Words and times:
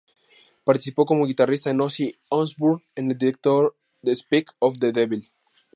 Participó 0.63 1.05
como 1.05 1.27
guitarrista 1.27 1.69
en 1.69 1.79
Ozzy 1.79 2.15
Osbourne 2.29 2.83
en 2.95 3.11
el 3.11 3.19
directo 3.19 3.75
Speak 4.03 4.47
of 4.57 4.79
the 4.79 4.91
Devil. 4.91 5.31